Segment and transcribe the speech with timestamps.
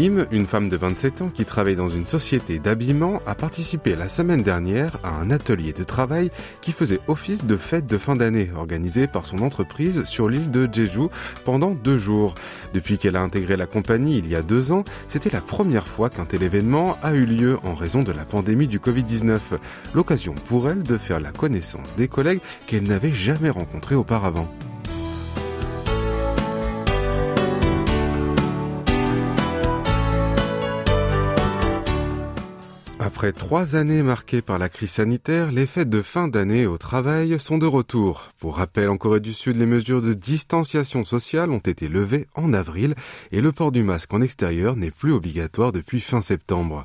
[0.00, 4.08] Im, une femme de 27 ans qui travaille dans une société d'habillement, a participé la
[4.08, 8.50] semaine dernière à un atelier de travail qui faisait office de fête de fin d'année
[8.56, 11.08] organisé par son entreprise sur l'île de Jeju
[11.44, 12.34] pendant deux jours.
[12.72, 16.10] Depuis qu'elle a intégré la compagnie il y a deux ans, c'était la première fois
[16.10, 19.38] qu'un tel événement a eu lieu en raison de la pandémie du Covid-19.
[19.94, 24.48] L'occasion pour elle de faire la connaissance des collègues qu'elle n'avait jamais rencontrés auparavant.
[33.14, 37.38] Après trois années marquées par la crise sanitaire, les fêtes de fin d'année au travail
[37.38, 38.32] sont de retour.
[38.40, 42.52] Pour rappel, en Corée du Sud, les mesures de distanciation sociale ont été levées en
[42.52, 42.96] avril
[43.30, 46.84] et le port du masque en extérieur n'est plus obligatoire depuis fin septembre.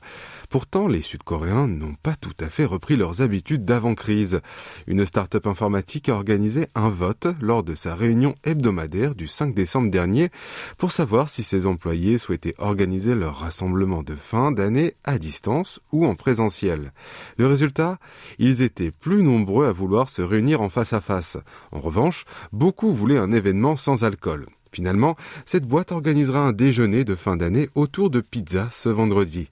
[0.49, 4.41] Pourtant, les Sud-Coréens n'ont pas tout à fait repris leurs habitudes d'avant-crise.
[4.87, 9.91] Une start-up informatique a organisé un vote lors de sa réunion hebdomadaire du 5 décembre
[9.91, 10.31] dernier
[10.79, 16.07] pour savoir si ses employés souhaitaient organiser leur rassemblement de fin d'année à distance ou
[16.07, 16.93] en présentiel.
[17.37, 17.99] Le résultat
[18.39, 21.37] Ils étaient plus nombreux à vouloir se réunir en face à face.
[21.71, 24.47] En revanche, beaucoup voulaient un événement sans alcool.
[24.71, 29.49] Finalement, cette boîte organisera un déjeuner de fin d'année autour de pizza ce vendredi.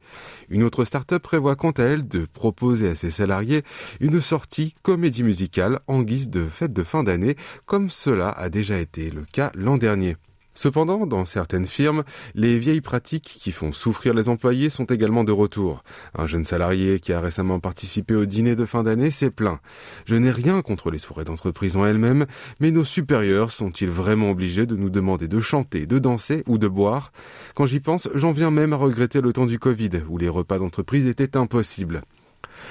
[0.50, 3.64] Une autre start-up prévoit quant à elle de proposer à ses salariés
[4.00, 8.80] une sortie comédie musicale en guise de fête de fin d'année, comme cela a déjà
[8.80, 10.18] été le cas l'an dernier.
[10.58, 12.04] Cependant, dans certaines firmes,
[12.34, 15.84] les vieilles pratiques qui font souffrir les employés sont également de retour.
[16.18, 19.60] Un jeune salarié qui a récemment participé au dîner de fin d'année s'est plaint.
[20.06, 22.26] Je n'ai rien contre les soirées d'entreprise en elles-mêmes,
[22.60, 26.68] mais nos supérieurs sont-ils vraiment obligés de nous demander de chanter, de danser ou de
[26.68, 27.12] boire?
[27.54, 30.58] Quand j'y pense, j'en viens même à regretter le temps du Covid, où les repas
[30.58, 32.02] d'entreprise étaient impossibles.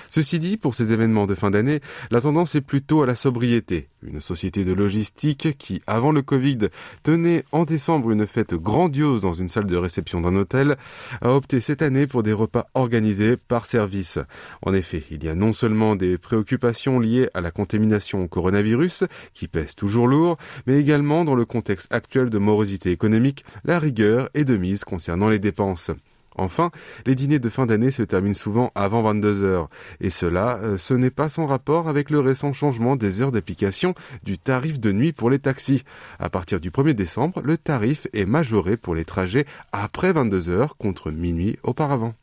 [0.09, 3.88] Ceci dit, pour ces événements de fin d'année, la tendance est plutôt à la sobriété.
[4.03, 6.69] Une société de logistique qui, avant le Covid,
[7.03, 10.76] tenait en décembre une fête grandiose dans une salle de réception d'un hôtel,
[11.22, 14.19] a opté cette année pour des repas organisés par service.
[14.62, 19.05] En effet, il y a non seulement des préoccupations liées à la contamination au coronavirus,
[19.34, 24.28] qui pèsent toujours lourd, mais également dans le contexte actuel de morosité économique, la rigueur
[24.34, 25.91] est de mise concernant les dépenses.
[26.36, 26.70] Enfin,
[27.06, 29.69] les dîners de fin d'année se terminent souvent avant 22 heures.
[30.00, 33.94] Et cela, euh, ce n'est pas sans rapport avec le récent changement des heures d'application
[34.22, 35.84] du tarif de nuit pour les taxis.
[36.19, 40.76] À partir du 1er décembre, le tarif est majoré pour les trajets après 22 heures
[40.76, 42.14] contre minuit auparavant.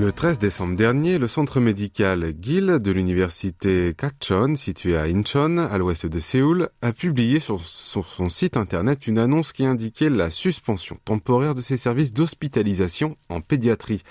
[0.00, 5.76] Le 13 décembre dernier, le centre médical Gil de l'université Kachon, situé à Incheon, à
[5.76, 10.98] l'ouest de Séoul, a publié sur son site internet une annonce qui indiquait la suspension
[11.04, 14.02] temporaire de ses services d'hospitalisation en pédiatrie.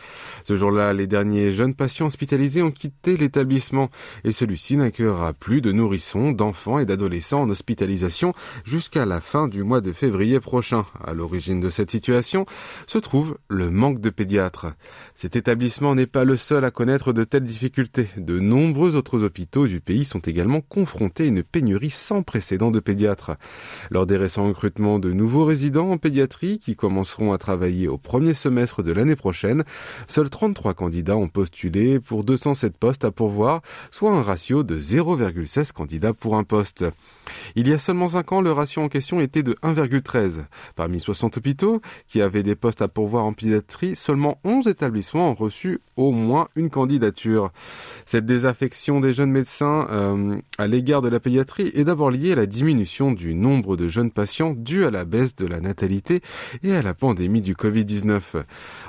[0.45, 3.89] Ce jour-là, les derniers jeunes patients hospitalisés ont quitté l'établissement
[4.23, 9.63] et celui-ci n'accueillera plus de nourrissons, d'enfants et d'adolescents en hospitalisation jusqu'à la fin du
[9.63, 10.85] mois de février prochain.
[11.03, 12.45] À l'origine de cette situation
[12.85, 14.67] se trouve le manque de pédiatres.
[15.16, 18.09] Cet établissement n'est pas le seul à connaître de telles difficultés.
[18.17, 22.81] De nombreux autres hôpitaux du pays sont également confrontés à une pénurie sans précédent de
[22.81, 23.31] pédiatres.
[23.90, 28.34] Lors des récents recrutements de nouveaux résidents en pédiatrie qui commenceront à travailler au premier
[28.34, 29.63] semestre de l'année prochaine,
[30.07, 35.72] seuls 33 candidats ont postulé pour 207 postes à pourvoir, soit un ratio de 0,16
[35.72, 36.84] candidats pour un poste.
[37.55, 40.46] Il y a seulement 5 ans, le ratio en question était de 1,13.
[40.76, 45.35] Parmi 60 hôpitaux qui avaient des postes à pourvoir en pédiatrie, seulement 11 établissements ont
[45.35, 47.51] reçu au moins une candidature.
[48.05, 52.35] Cette désaffection des jeunes médecins euh, à l'égard de la pédiatrie est d'abord liée à
[52.35, 56.21] la diminution du nombre de jeunes patients due à la baisse de la natalité
[56.63, 58.43] et à la pandémie du Covid-19.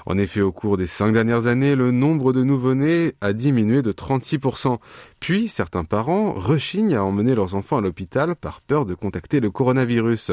[0.06, 3.92] En effet, au cours des cinq dernières années, le nombre de nouveau-nés a diminué de
[3.92, 4.78] 36%.
[5.20, 9.50] Puis, certains parents rechignent à emmener leurs enfants à l'hôpital par peur de contacter le
[9.50, 10.32] coronavirus.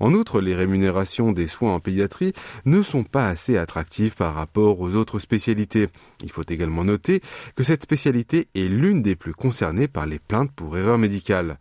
[0.00, 2.32] En outre, les rémunérations des soins en pédiatrie
[2.64, 5.88] ne sont pas assez attractives par rapport aux autres spécialités.
[6.20, 7.20] Il faut également noter
[7.54, 11.56] que cette spécialité est l'une des plus concernées par les plaintes pour erreur médicale.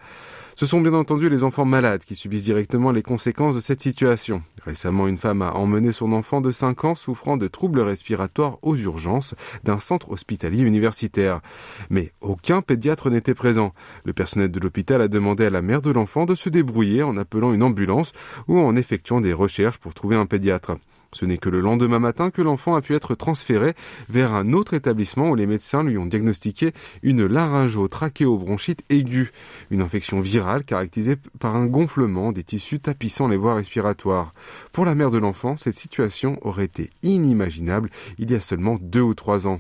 [0.56, 4.44] Ce sont bien entendu les enfants malades qui subissent directement les conséquences de cette situation.
[4.64, 8.76] Récemment, une femme a emmené son enfant de 5 ans souffrant de troubles respiratoires aux
[8.76, 9.34] urgences
[9.64, 11.42] d'un centre hospitalier universitaire.
[11.90, 13.74] Mais aucun pédiatre n'était présent.
[14.06, 17.18] Le personnel de l'hôpital a demandé à la mère de l'enfant de se débrouiller en
[17.18, 18.14] appelant une ambulance
[18.48, 20.78] ou en effectuant des recherches pour trouver un pédiatre.
[21.14, 23.74] Ce n'est que le lendemain matin que l'enfant a pu être transféré
[24.10, 29.32] vers un autre établissement où les médecins lui ont diagnostiqué une laryngotrachéobronchite aiguë,
[29.72, 34.34] une infection virale caractérisée par un gonflement des tissus tapissant les voies respiratoires.
[34.72, 39.02] Pour la mère de l'enfant, cette situation aurait été inimaginable il y a seulement deux
[39.02, 39.60] ou trois ans.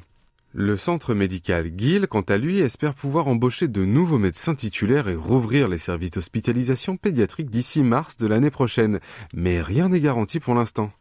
[0.55, 5.15] Le centre médical Gill, quant à lui, espère pouvoir embaucher de nouveaux médecins titulaires et
[5.15, 8.99] rouvrir les services d'hospitalisation pédiatrique d'ici mars de l'année prochaine.
[9.33, 10.91] Mais rien n'est garanti pour l'instant.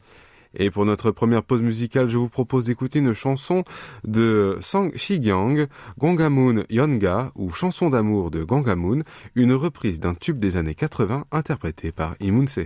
[0.54, 3.64] Et pour notre première pause musicale, je vous propose d'écouter une chanson
[4.04, 5.66] de Sang Shigyang,
[5.98, 9.02] Gongamun Yonga, ou Chanson d'amour de Gangamun,
[9.34, 12.58] une reprise d'un tube des années 80 interprété par Imunse.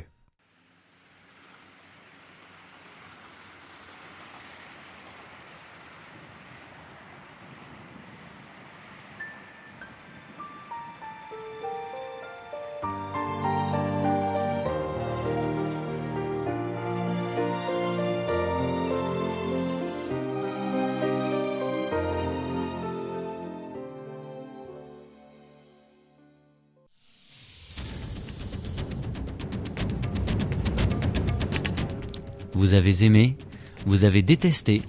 [32.56, 33.36] Vous avez aimé,
[33.84, 34.80] vous avez détesté,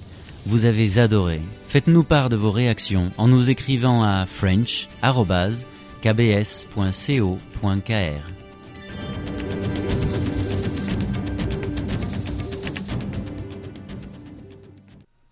[0.46, 1.42] vous avez adoré.
[1.68, 5.02] Faites-nous part de vos réactions en nous écrivant à french.kbs.co.kr.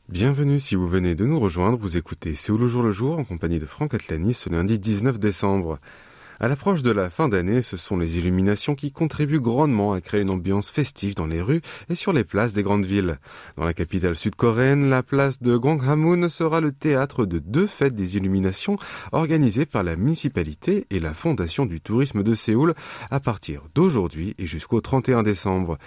[0.09, 3.17] Bienvenue si vous venez de nous rejoindre, vous écoutez C'est où le jour le jour
[3.17, 5.79] en compagnie de Franck Atlani ce lundi 19 décembre.
[6.39, 10.21] À l'approche de la fin d'année, ce sont les illuminations qui contribuent grandement à créer
[10.21, 13.19] une ambiance festive dans les rues et sur les places des grandes villes.
[13.55, 18.17] Dans la capitale sud-coréenne, la place de Ganghamun sera le théâtre de deux fêtes des
[18.17, 18.77] illuminations
[19.13, 22.73] organisées par la municipalité et la Fondation du tourisme de Séoul
[23.11, 25.77] à partir d'aujourd'hui et jusqu'au 31 décembre.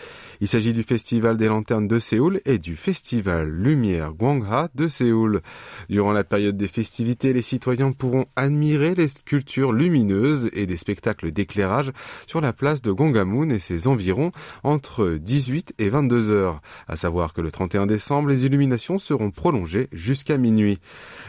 [0.40, 5.42] Il s'agit du Festival des lanternes de Séoul et du Festival Lumière Gwangha de Séoul.
[5.90, 11.32] Durant la période des festivités, les citoyens pourront admirer les sculptures lumineuses et des spectacles
[11.32, 11.92] d'éclairage
[12.26, 14.32] sur la place de Gongamun et ses environs
[14.62, 16.60] entre 18 et 22 heures.
[16.86, 20.78] À savoir que le 31 décembre, les illuminations seront prolongées jusqu'à minuit.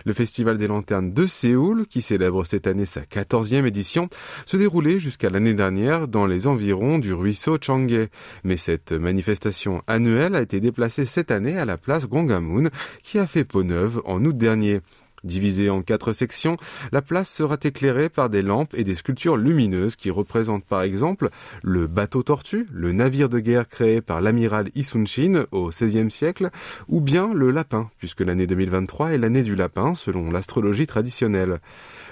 [0.05, 4.09] Le Festival des Lanternes de Séoul, qui célèbre cette année sa 14e édition,
[4.45, 8.09] se déroulait jusqu'à l'année dernière dans les environs du ruisseau Changhae.
[8.43, 12.69] Mais cette manifestation annuelle a été déplacée cette année à la place Gongamun,
[13.03, 14.81] qui a fait peau neuve en août dernier.
[15.23, 16.57] Divisée en quatre sections,
[16.91, 21.29] la place sera éclairée par des lampes et des sculptures lumineuses qui représentent par exemple
[21.63, 26.49] le bateau tortue, le navire de guerre créé par l'amiral Isunshin au XVIe siècle,
[26.87, 31.59] ou bien le lapin, puisque l'année 2023 est l'année du lapin selon l'astrologie traditionnelle.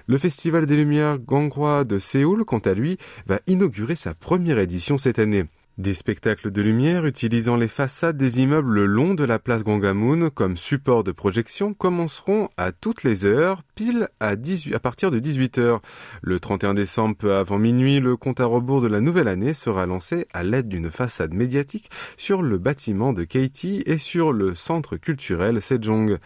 [0.08, 4.98] Le Festival des Lumières Ganghwa de Séoul, quant à lui, va inaugurer sa première édition
[4.98, 5.46] cette année.
[5.78, 10.32] Des spectacles de lumière utilisant les façades des immeubles le long de la place Gangamun
[10.32, 15.20] comme support de projection commenceront à toutes les heures, pile à, 18, à partir de
[15.20, 15.82] 18 heures.
[16.24, 19.86] Le 31 décembre, peu avant minuit, le compte à rebours de la nouvelle année sera
[19.86, 24.98] lancé à l'aide d'une façade médiatique sur le bâtiment de Katie et sur le centre
[24.98, 26.18] culturel Sejong.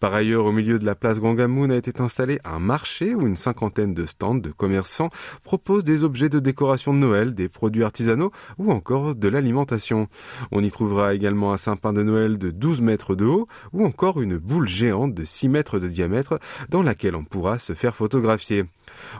[0.00, 3.36] Par ailleurs, au milieu de la place Gangamun a été installé un marché où une
[3.36, 5.08] cinquantaine de stands de commerçants
[5.44, 10.08] proposent des objets de décoration de Noël, des produits artisanaux ou encore de l'alimentation.
[10.50, 14.20] On y trouvera également un sapin de Noël de 12 mètres de haut ou encore
[14.20, 16.38] une boule géante de 6 mètres de diamètre
[16.68, 18.64] dans laquelle on pourra se faire photographier.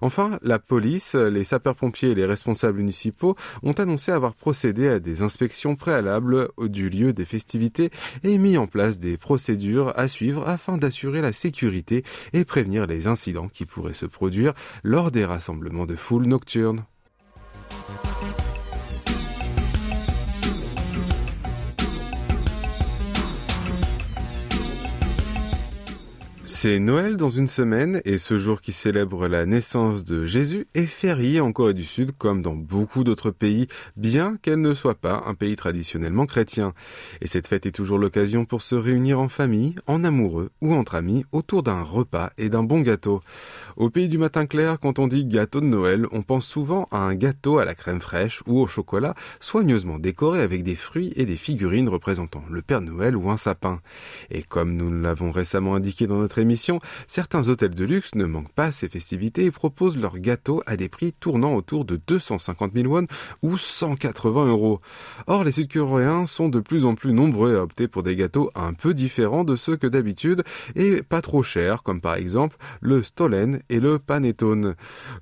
[0.02, 5.22] Enfin, la police, les sapeurs-pompiers et les responsables municipaux ont annoncé avoir procédé à des
[5.22, 7.90] inspections préalables du lieu des festivités
[8.24, 13.06] et mis en place des procédures à suivre afin d'assurer la sécurité et prévenir les
[13.06, 16.84] incidents qui pourraient se produire lors des rassemblements de foule nocturnes.
[26.60, 30.86] C'est Noël dans une semaine et ce jour qui célèbre la naissance de Jésus est
[30.86, 35.22] férié en Corée du Sud comme dans beaucoup d'autres pays, bien qu'elle ne soit pas
[35.26, 36.74] un pays traditionnellement chrétien.
[37.20, 40.96] Et cette fête est toujours l'occasion pour se réunir en famille, en amoureux ou entre
[40.96, 43.20] amis autour d'un repas et d'un bon gâteau.
[43.76, 46.98] Au pays du matin clair, quand on dit gâteau de Noël, on pense souvent à
[46.98, 51.24] un gâteau à la crème fraîche ou au chocolat, soigneusement décoré avec des fruits et
[51.24, 53.80] des figurines représentant le Père Noël ou un sapin.
[54.32, 56.47] Et comme nous l'avons récemment indiqué dans notre émission,
[57.06, 60.88] certains hôtels de luxe ne manquent pas ces festivités et proposent leurs gâteaux à des
[60.88, 63.06] prix tournant autour de 250 000 won
[63.42, 64.80] ou 180 euros.
[65.26, 68.72] Or, les Sud-Coréens sont de plus en plus nombreux à opter pour des gâteaux un
[68.72, 70.44] peu différents de ceux que d'habitude
[70.76, 74.74] et pas trop chers, comme par exemple le Stollen et le Panettone.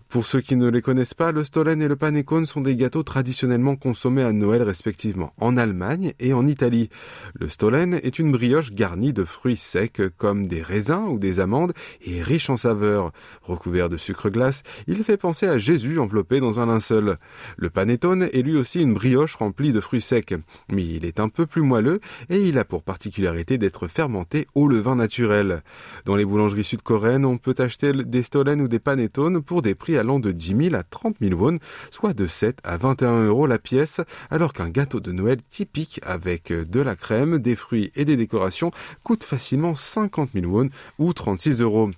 [0.09, 3.03] Pour ceux qui ne les connaissent pas, le Stollen et le Panettone sont des gâteaux
[3.03, 6.91] traditionnellement consommés à Noël respectivement en Allemagne et en Italie.
[7.35, 11.73] Le Stollen est une brioche garnie de fruits secs comme des raisins des amandes
[12.05, 13.13] et riche en saveurs.
[13.43, 17.19] Recouvert de sucre glace, il fait penser à Jésus enveloppé dans un linceul.
[17.57, 20.35] Le panettone est lui aussi une brioche remplie de fruits secs,
[20.71, 24.69] mais il est un peu plus moelleux et il a pour particularité d'être fermenté au
[24.69, 25.63] levain naturel.
[26.05, 29.97] Dans les boulangeries sud-coréennes, on peut acheter des stollen ou des panettones pour des prix
[29.97, 31.59] allant de 10 000 à 30 000 won,
[31.91, 36.53] soit de 7 à 21 euros la pièce, alors qu'un gâteau de Noël typique avec
[36.53, 38.71] de la crème, des fruits et des décorations
[39.03, 40.69] coûte facilement 50 000 won
[40.99, 41.91] ou 36 euros.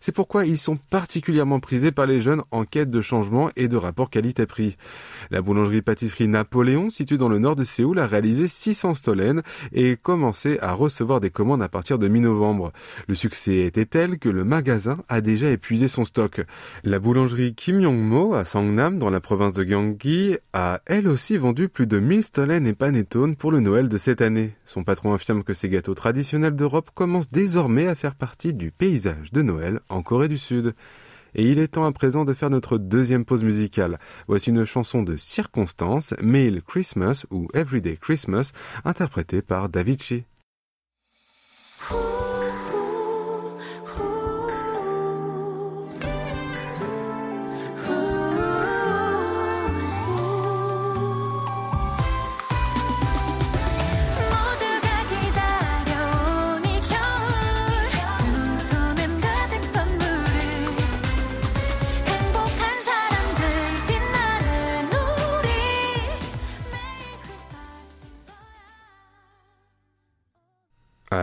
[0.00, 3.76] C'est pourquoi ils sont particulièrement prisés par les jeunes en quête de changement et de
[3.76, 4.76] rapport qualité-prix.
[5.30, 9.42] La boulangerie-pâtisserie Napoléon, située dans le nord de Séoul, a réalisé 600 stollen
[9.72, 12.72] et commencé à recevoir des commandes à partir de mi-novembre.
[13.06, 16.42] Le succès était tel que le magasin a déjà épuisé son stock.
[16.84, 21.68] La boulangerie Kim Yong-mo à Sangnam, dans la province de Gyeonggi, a elle aussi vendu
[21.68, 24.54] plus de 1000 stollen et panettone pour le Noël de cette année.
[24.66, 29.32] Son patron affirme que ces gâteaux traditionnels d'Europe commencent désormais à faire partie du paysage
[29.32, 30.74] de Noël en Corée du Sud.
[31.34, 33.98] Et il est temps à présent de faire notre deuxième pause musicale.
[34.26, 38.52] Voici une chanson de circonstance, Mail Christmas ou Everyday Christmas,
[38.84, 40.24] interprétée par Davichi.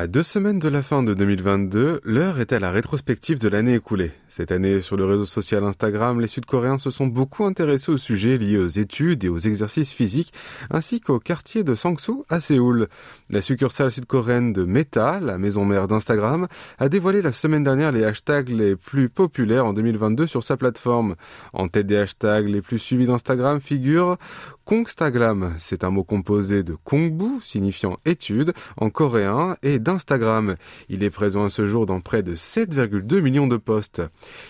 [0.06, 3.74] À deux semaines de la fin de 2022, l'heure est à la rétrospective de l'année
[3.74, 4.12] écoulée.
[4.36, 8.36] Cette année, sur le réseau social Instagram, les Sud-Coréens se sont beaucoup intéressés aux sujets
[8.36, 10.34] liés aux études et aux exercices physiques,
[10.70, 12.90] ainsi qu'au quartier de Sangsu à Séoul.
[13.30, 16.48] La succursale sud-coréenne de Meta, la maison mère d'Instagram,
[16.80, 21.16] a dévoilé la semaine dernière les hashtags les plus populaires en 2022 sur sa plateforme.
[21.54, 24.18] En tête des hashtags les plus suivis d'Instagram figure
[24.66, 25.54] Kongstaglam.
[25.60, 30.56] C'est un mot composé de Kongbu, signifiant étude, en coréen, et d'Instagram.
[30.90, 34.02] Il est présent à ce jour dans près de 7,2 millions de posts.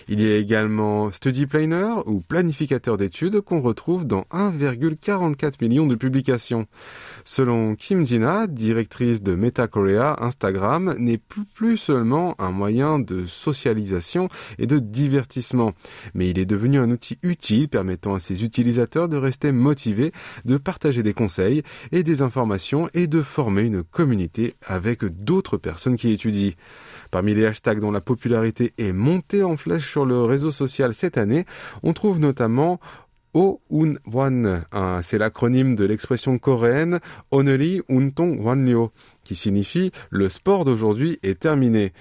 [0.08, 5.94] Il y a également Study Planner ou planificateur d'études qu'on retrouve dans 1,44 million de
[5.94, 6.66] publications.
[7.24, 14.28] Selon Kim Jina, directrice de Meta Korea, Instagram n'est plus seulement un moyen de socialisation
[14.58, 15.72] et de divertissement,
[16.14, 20.12] mais il est devenu un outil utile permettant à ses utilisateurs de rester motivés,
[20.44, 25.96] de partager des conseils et des informations et de former une communauté avec d'autres personnes
[25.96, 26.52] qui étudient.
[27.10, 31.46] Parmi les hashtags dont la popularité est montée en sur le réseau social cette année,
[31.82, 32.80] on trouve notamment
[33.36, 34.64] O-un-wan,
[35.02, 37.00] c'est l'acronyme de l'expression coréenne
[37.30, 38.92] Oneri Untong Wanryo,
[39.24, 41.92] qui signifie le sport d'aujourd'hui est terminé.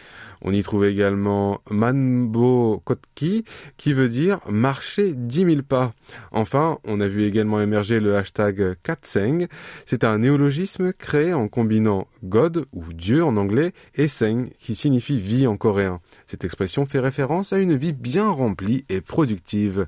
[0.41, 3.43] On y trouve également Manbo Kotki,
[3.75, 5.93] qui veut dire marcher 10 000 pas.
[6.31, 9.47] Enfin, on a vu également émerger le hashtag Katseng.
[9.85, 15.19] C'est un néologisme créé en combinant God ou Dieu en anglais et Seng, qui signifie
[15.19, 15.99] vie en coréen.
[16.27, 19.87] Cette expression fait référence à une vie bien remplie et productive.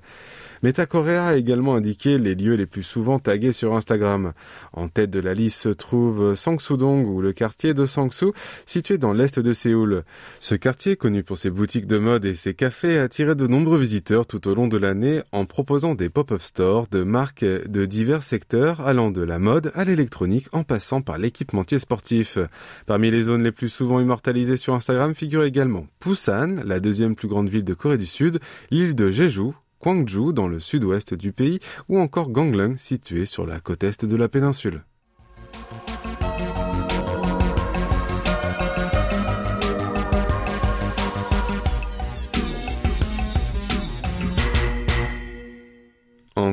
[0.64, 4.34] MetaCorea a également indiqué les lieux les plus souvent tagués sur Instagram.
[4.74, 8.28] En tête de la liste se trouve Sangsudong ou le quartier de Sangsu,
[8.66, 10.04] situé dans l'est de Séoul.
[10.40, 13.78] Ce quartier, connu pour ses boutiques de mode et ses cafés, a attiré de nombreux
[13.78, 18.24] visiteurs tout au long de l'année en proposant des pop-up stores de marques de divers
[18.24, 22.38] secteurs allant de la mode à l'électronique en passant par l'équipementier sportif.
[22.86, 27.28] Parmi les zones les plus souvent immortalisées sur Instagram figure également Busan, la deuxième plus
[27.28, 28.40] grande ville de Corée du Sud,
[28.72, 29.52] l'île de Jeju,
[29.88, 34.18] Gwangju dans le sud-ouest du pays ou encore Gangneung situé sur la côte est de
[34.18, 34.84] la péninsule.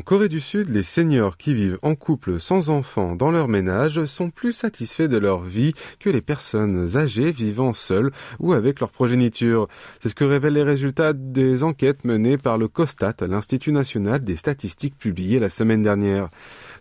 [0.04, 4.28] Corée du Sud, les seniors qui vivent en couple sans enfants dans leur ménage sont
[4.28, 9.66] plus satisfaits de leur vie que les personnes âgées vivant seules ou avec leur progéniture.
[10.02, 14.36] C'est ce que révèlent les résultats des enquêtes menées par le COSTAT, l'Institut national des
[14.36, 16.28] statistiques publiées la semaine dernière.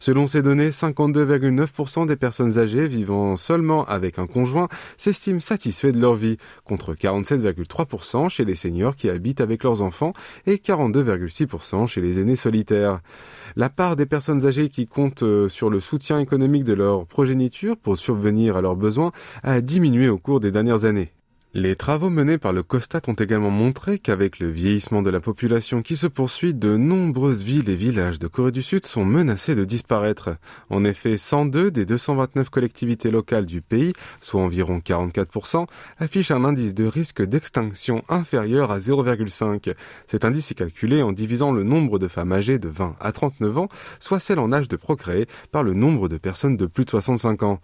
[0.03, 4.67] Selon ces données, 52,9% des personnes âgées vivant seulement avec un conjoint
[4.97, 10.11] s'estiment satisfaits de leur vie, contre 47,3% chez les seniors qui habitent avec leurs enfants
[10.45, 12.99] et 42,6% chez les aînés solitaires.
[13.55, 17.77] La part des personnes âgées qui comptent euh, sur le soutien économique de leur progéniture
[17.77, 21.13] pour subvenir à leurs besoins a diminué au cours des dernières années.
[21.55, 25.83] Les travaux menés par le COSTAT ont également montré qu'avec le vieillissement de la population
[25.83, 29.63] qui se poursuit, de nombreuses villes et villages de Corée du Sud sont menacés de
[29.63, 30.31] disparaître.
[30.71, 35.67] En effet, 102 des 229 collectivités locales du pays, soit environ 44%,
[35.99, 39.75] affichent un indice de risque d'extinction inférieur à 0,5.
[40.07, 43.57] Cet indice est calculé en divisant le nombre de femmes âgées de 20 à 39
[43.59, 43.67] ans,
[43.99, 47.43] soit celles en âge de procréer, par le nombre de personnes de plus de 65
[47.43, 47.59] ans.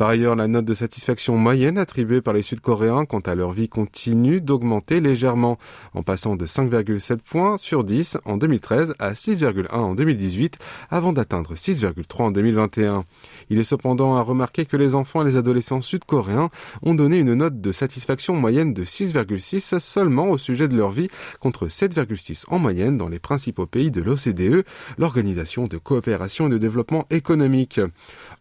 [0.00, 3.68] Par ailleurs, la note de satisfaction moyenne attribuée par les Sud-Coréens quant à leur vie
[3.68, 5.58] continue d'augmenter légèrement,
[5.92, 10.56] en passant de 5,7 points sur 10 en 2013 à 6,1 en 2018,
[10.90, 13.04] avant d'atteindre 6,3 en 2021.
[13.50, 16.48] Il est cependant à remarquer que les enfants et les adolescents sud-coréens
[16.80, 21.10] ont donné une note de satisfaction moyenne de 6,6 seulement au sujet de leur vie,
[21.40, 24.64] contre 7,6 en moyenne dans les principaux pays de l'OCDE,
[24.96, 27.82] l'Organisation de coopération et de développement économique.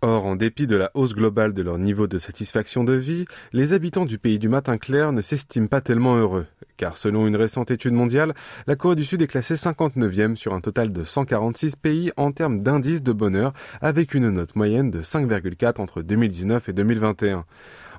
[0.02, 3.74] Or, en dépit de la hausse globale de leur niveau de satisfaction de vie, les
[3.74, 6.46] habitants du pays du matin clair ne s'estiment pas tellement heureux,
[6.78, 8.34] car selon une récente étude mondiale,
[8.68, 12.60] la Corée du Sud est classée 59e sur un total de 146 pays en termes
[12.60, 17.46] d'indice de bonheur, avec une note moyenne de 5,4 entre 2019 et 2021.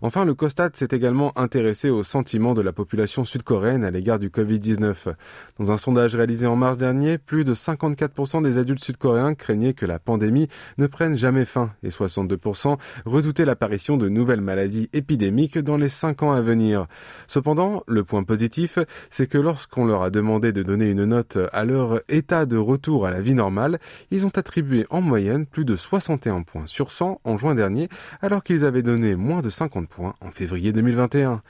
[0.02, 4.30] Enfin, le COSTAT s'est également intéressé aux sentiments de la population sud-coréenne à l'égard du
[4.30, 5.14] Covid-19.
[5.59, 9.85] Dans un sondage réalisé en mars dernier, plus de 54% des adultes sud-coréens craignaient que
[9.85, 15.76] la pandémie ne prenne jamais fin et 62% redoutaient l'apparition de nouvelles maladies épidémiques dans
[15.76, 16.87] les cinq ans à venir.
[17.26, 18.78] Cependant, le point positif,
[19.11, 23.07] c'est que lorsqu'on leur a demandé de donner une note à leur état de retour
[23.07, 23.78] à la vie normale,
[24.11, 27.90] ils ont attribué en moyenne plus de 61 points sur 100 en juin dernier,
[28.23, 31.42] alors qu'ils avaient donné moins de 50 en février 2021.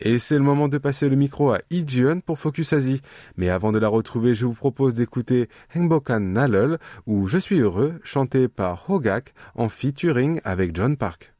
[0.00, 3.00] Et c'est le moment de passer le micro à Ijeon pour Focus Asie.
[3.36, 7.98] Mais avant de la retrouver, je vous propose d'écouter Hengbokan Nalul ou Je suis heureux,
[8.04, 11.35] chanté par Hogak en featuring avec John Park.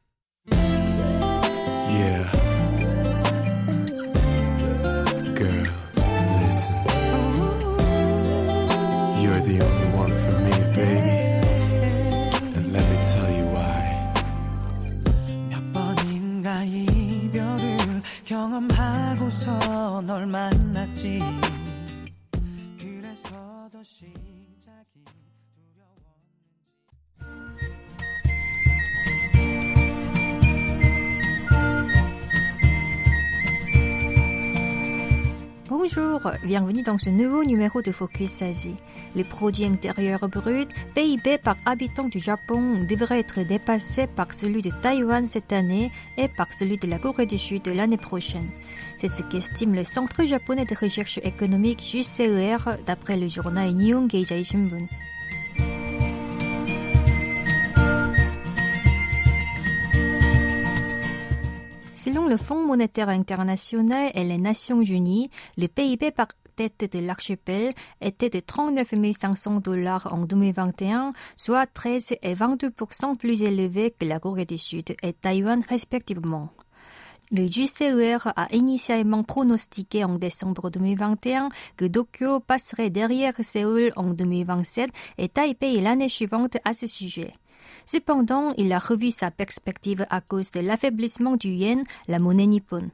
[20.07, 21.46] 널 만났지.
[35.89, 38.75] Bonjour, bienvenue dans ce nouveau numéro de Focus Asie.
[39.15, 44.69] Les produits intérieurs bruts, PIB par habitant du Japon, devraient être dépassés par celui de
[44.81, 48.49] Taïwan cette année et par celui de la Corée du Sud l'année prochaine.
[48.97, 54.43] C'est ce qu'estime le Centre japonais de recherche économique JCER d'après le journal Nihon Keizai
[54.43, 54.87] Shimbun.
[62.07, 67.73] Selon le Fonds monétaire international et les Nations unies, le PIB par tête de l'archipel
[67.99, 74.21] était de 39 500 dollars en 2021, soit 13 et 22% plus élevé que la
[74.21, 76.53] Corée du Sud et Taïwan respectivement.
[77.29, 84.91] Le JCER a initialement pronostiqué en décembre 2021 que Tokyo passerait derrière Séoul en 2027
[85.17, 87.33] et Taipei l'année suivante à ce sujet.
[87.85, 92.89] Cependant, il a revu sa perspective à cause de l'affaiblissement du yen, la monnaie nippone.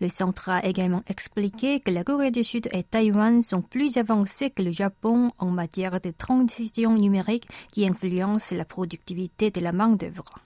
[0.00, 4.50] Le centre a également expliqué que la Corée du Sud et Taïwan sont plus avancés
[4.50, 10.45] que le Japon en matière de transition numérique qui influence la productivité de la main-d'œuvre.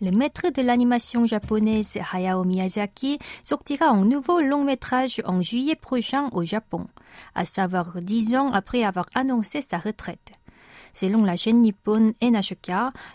[0.00, 6.28] Le maître de l'animation japonaise Hayao Miyazaki sortira un nouveau long métrage en juillet prochain
[6.30, 6.86] au Japon,
[7.34, 10.30] à savoir dix ans après avoir annoncé sa retraite.
[10.92, 12.70] Selon la chaîne nippone NHK,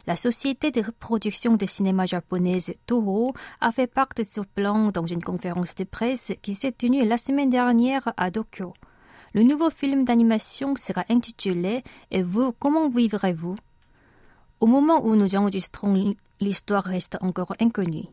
[0.08, 5.06] la société de production de cinéma japonaise Toho a fait part de ce plan dans
[5.06, 8.74] une conférence de presse qui s'est tenue la semaine dernière à Tokyo.
[9.34, 13.56] Le nouveau film d'animation sera intitulé Et vous, comment vivrez-vous?
[14.60, 18.06] Au moment où nous enregistrons l'histoire reste encore inconnue.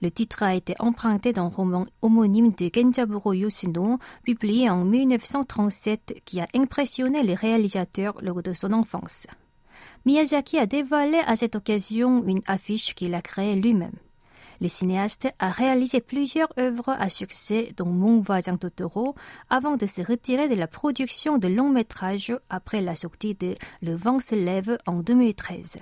[0.00, 6.40] Le titre a été emprunté d'un roman homonyme de Genjaburo Yoshino, publié en 1937, qui
[6.40, 9.26] a impressionné les réalisateurs lors de son enfance.
[10.04, 13.96] Miyazaki a dévoilé à cette occasion une affiche qu'il a créée lui-même.
[14.60, 19.14] Le cinéaste a réalisé plusieurs œuvres à succès, dont Mon voisin Totoro,
[19.50, 23.94] avant de se retirer de la production de longs métrages après la sortie de Le
[23.94, 25.78] vent se lève en 2013.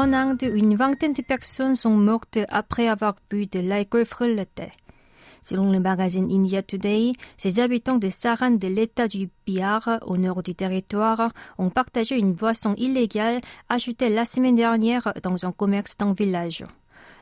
[0.00, 4.70] En Inde, une vingtaine de personnes sont mortes après avoir bu de l'alcool fruité.
[5.42, 10.44] Selon le magazine India Today, ces habitants de Saran de l'État du Bihar, au nord
[10.44, 16.12] du territoire, ont partagé une boisson illégale achetée la semaine dernière dans un commerce d'un
[16.12, 16.64] village.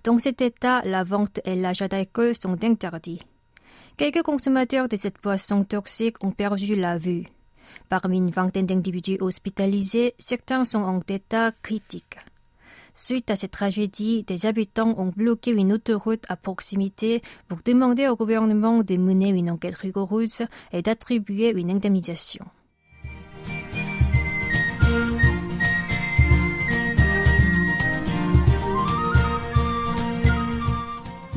[0.04, 3.22] Dans cet État, la vente et l'achat d'alcool sont interdits.
[3.96, 7.24] Quelques consommateurs de cette boisson toxique ont perdu la vue.
[7.88, 12.18] Parmi une vingtaine d'individus hospitalisés, certains sont en état critique.
[12.98, 18.16] Suite à cette tragédie, des habitants ont bloqué une autoroute à proximité pour demander au
[18.16, 22.46] gouvernement de mener une enquête rigoureuse et d'attribuer une indemnisation.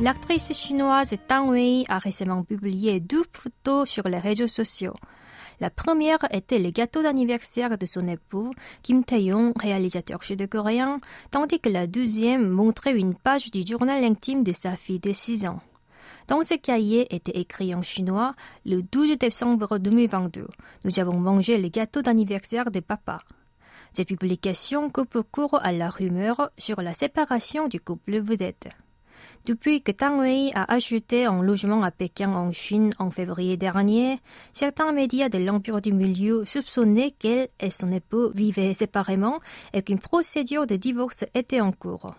[0.00, 4.94] L'actrice chinoise Tang Wei a récemment publié deux photos sur les réseaux sociaux.
[5.60, 11.68] La première était le gâteau d'anniversaire de son époux, Kim Tae-yong, réalisateur sud-coréen, tandis que
[11.68, 15.60] la deuxième montrait une page du journal intime de sa fille de 6 ans.
[16.28, 20.46] Dans ce cahier était écrit en chinois le 12 décembre 2022.
[20.84, 23.18] Nous avons mangé le gâteau d'anniversaire de papa.
[23.92, 28.68] Cette publication coupe court à la rumeur sur la séparation du couple vedette.
[29.46, 34.20] Depuis que Tang Wei a ajouté un logement à Pékin en Chine en février dernier,
[34.52, 39.40] certains médias de l'Empire du Milieu soupçonnaient qu'elle et son époux vivaient séparément
[39.72, 42.14] et qu'une procédure de divorce était en cours.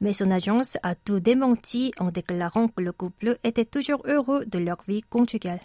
[0.00, 4.58] Mais son agence a tout démenti en déclarant que le couple était toujours heureux de
[4.58, 5.60] leur vie conjugale.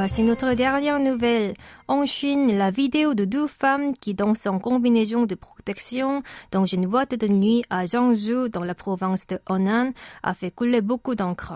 [0.00, 1.54] Voici notre dernière nouvelle.
[1.88, 6.86] En Chine, la vidéo de deux femmes qui dansent en combinaison de protection dans une
[6.86, 9.90] boîte de nuit à Zhangzhou dans la province de Honan
[10.22, 11.54] a fait couler beaucoup d'encre.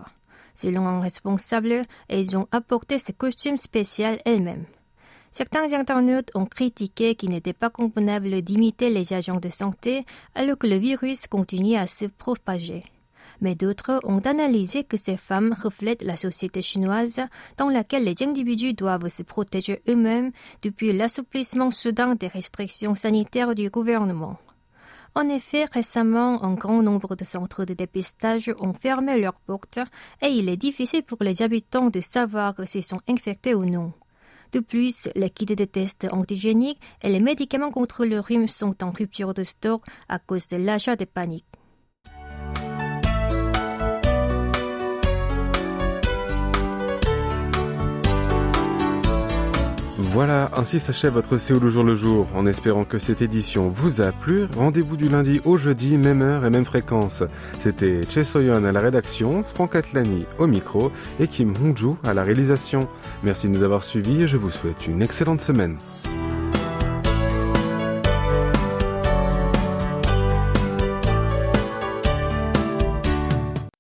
[0.56, 4.64] Selon un responsable, elles ont apporté ce costume spécial elles-mêmes.
[5.30, 10.66] Certains internautes ont critiqué qu'il n'était pas convenable d'imiter les agents de santé alors que
[10.66, 12.82] le virus continue à se propager
[13.42, 17.20] mais d'autres ont analysé que ces femmes reflètent la société chinoise
[17.58, 20.30] dans laquelle les individus doivent se protéger eux-mêmes
[20.62, 24.38] depuis l'assouplissement soudain des restrictions sanitaires du gouvernement.
[25.14, 29.80] En effet, récemment, un grand nombre de centres de dépistage ont fermé leurs portes
[30.22, 33.92] et il est difficile pour les habitants de savoir s'ils sont infectés ou non.
[34.52, 38.90] De plus, les kits de tests antigéniques et les médicaments contre le rhume sont en
[38.90, 41.46] rupture de stock à cause de l'achat de panique.
[50.12, 52.26] Voilà, ainsi s'achève votre Séoul le jour le jour.
[52.34, 56.44] En espérant que cette édition vous a plu, rendez-vous du lundi au jeudi, même heure
[56.44, 57.22] et même fréquence.
[57.62, 62.24] C'était Che Soyeon à la rédaction, Franck Atlani au micro et Kim Hongju à la
[62.24, 62.80] réalisation.
[63.22, 65.78] Merci de nous avoir suivis et je vous souhaite une excellente semaine.